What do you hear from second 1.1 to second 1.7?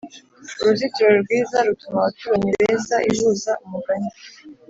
rwiza